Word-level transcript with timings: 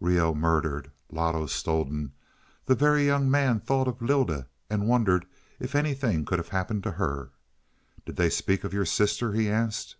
Reoh 0.00 0.34
murdered, 0.34 0.90
Loto 1.12 1.46
stolen! 1.46 2.10
The 2.64 2.74
Very 2.74 3.06
Young 3.06 3.30
Man 3.30 3.60
thought 3.60 3.86
of 3.86 4.02
Lylda 4.02 4.48
and 4.68 4.88
wondered 4.88 5.26
if 5.60 5.76
anything 5.76 6.24
could 6.24 6.40
have 6.40 6.48
happened 6.48 6.82
to 6.82 6.90
her. 6.98 7.30
"Did 8.04 8.16
they 8.16 8.30
speak 8.30 8.64
of 8.64 8.74
your 8.74 8.84
sister?" 8.84 9.32
he 9.32 9.48
asked. 9.48 9.94